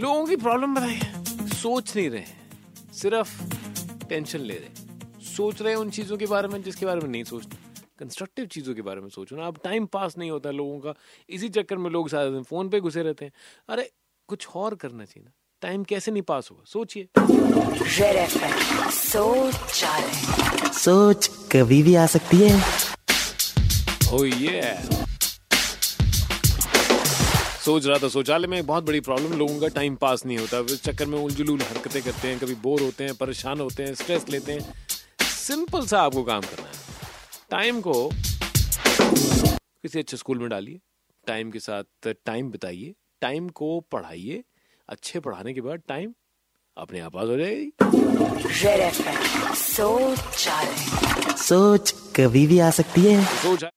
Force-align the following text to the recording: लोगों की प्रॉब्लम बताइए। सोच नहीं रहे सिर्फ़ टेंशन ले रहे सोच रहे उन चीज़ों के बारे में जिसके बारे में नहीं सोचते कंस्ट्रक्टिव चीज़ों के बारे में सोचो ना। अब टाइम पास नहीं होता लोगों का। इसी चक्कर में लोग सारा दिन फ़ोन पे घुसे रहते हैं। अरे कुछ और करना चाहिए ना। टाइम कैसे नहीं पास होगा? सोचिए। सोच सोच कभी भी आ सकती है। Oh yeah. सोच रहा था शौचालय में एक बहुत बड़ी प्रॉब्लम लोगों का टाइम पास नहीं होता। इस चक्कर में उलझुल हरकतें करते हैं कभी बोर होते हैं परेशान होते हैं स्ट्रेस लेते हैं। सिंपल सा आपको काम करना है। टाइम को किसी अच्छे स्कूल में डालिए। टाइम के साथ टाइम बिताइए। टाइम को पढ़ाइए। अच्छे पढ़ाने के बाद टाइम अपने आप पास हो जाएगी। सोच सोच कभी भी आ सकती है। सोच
लोगों 0.00 0.26
की 0.26 0.36
प्रॉब्लम 0.36 0.74
बताइए। 0.74 1.00
सोच 1.48 1.96
नहीं 1.96 2.10
रहे 2.10 2.24
सिर्फ़ 2.92 3.42
टेंशन 4.08 4.38
ले 4.38 4.54
रहे 4.54 5.24
सोच 5.24 5.62
रहे 5.62 5.74
उन 5.74 5.90
चीज़ों 5.90 6.16
के 6.16 6.26
बारे 6.26 6.48
में 6.48 6.62
जिसके 6.62 6.86
बारे 6.86 7.00
में 7.00 7.08
नहीं 7.08 7.24
सोचते 7.24 7.56
कंस्ट्रक्टिव 7.98 8.46
चीज़ों 8.46 8.74
के 8.74 8.82
बारे 8.82 9.00
में 9.00 9.08
सोचो 9.08 9.36
ना। 9.36 9.46
अब 9.46 9.58
टाइम 9.64 9.86
पास 9.86 10.18
नहीं 10.18 10.30
होता 10.30 10.50
लोगों 10.50 10.78
का। 10.80 10.94
इसी 11.28 11.48
चक्कर 11.48 11.76
में 11.76 11.90
लोग 11.90 12.08
सारा 12.08 12.30
दिन 12.30 12.42
फ़ोन 12.42 12.68
पे 12.68 12.80
घुसे 12.80 13.02
रहते 13.02 13.24
हैं। 13.24 13.32
अरे 13.68 13.90
कुछ 14.28 14.48
और 14.54 14.74
करना 14.74 15.04
चाहिए 15.04 15.24
ना। 15.24 15.32
टाइम 15.62 15.84
कैसे 15.84 16.10
नहीं 16.10 16.22
पास 16.22 16.48
होगा? 16.50 16.62
सोचिए। 16.66 17.08
सोच 18.90 19.54
सोच 20.74 21.30
कभी 21.52 21.82
भी 21.82 21.94
आ 21.94 22.06
सकती 22.06 22.36
है। 22.40 22.62
Oh 24.12 24.24
yeah. 24.24 25.01
सोच 27.64 27.86
रहा 27.86 27.98
था 27.98 28.08
शौचालय 28.08 28.46
में 28.46 28.58
एक 28.58 28.66
बहुत 28.66 28.84
बड़ी 28.84 29.00
प्रॉब्लम 29.00 29.32
लोगों 29.38 29.58
का 29.60 29.68
टाइम 29.68 29.96
पास 29.96 30.24
नहीं 30.26 30.38
होता। 30.38 30.58
इस 30.60 30.82
चक्कर 30.84 31.06
में 31.06 31.18
उलझुल 31.18 31.60
हरकतें 31.60 32.02
करते 32.02 32.28
हैं 32.28 32.38
कभी 32.38 32.54
बोर 32.62 32.80
होते 32.82 33.04
हैं 33.04 33.14
परेशान 33.14 33.60
होते 33.60 33.82
हैं 33.82 33.94
स्ट्रेस 33.94 34.28
लेते 34.28 34.52
हैं। 34.52 34.74
सिंपल 35.22 35.86
सा 35.86 36.00
आपको 36.02 36.22
काम 36.22 36.40
करना 36.40 36.66
है। 36.66 36.74
टाइम 37.50 37.80
को 37.80 38.10
किसी 39.82 39.98
अच्छे 39.98 40.16
स्कूल 40.16 40.38
में 40.38 40.48
डालिए। 40.48 40.80
टाइम 41.26 41.50
के 41.50 41.58
साथ 41.58 42.08
टाइम 42.26 42.50
बिताइए। 42.50 42.94
टाइम 43.20 43.48
को 43.48 43.80
पढ़ाइए। 43.92 44.42
अच्छे 44.88 45.20
पढ़ाने 45.20 45.54
के 45.54 45.60
बाद 45.60 45.82
टाइम 45.88 46.14
अपने 46.76 47.00
आप 47.00 47.12
पास 47.12 47.28
हो 47.28 47.36
जाएगी। 47.36 47.72
सोच 49.54 50.18
सोच 51.38 51.94
कभी 52.16 52.46
भी 52.46 52.58
आ 52.58 52.70
सकती 52.70 53.00
है। 53.00 53.24
सोच 53.24 53.64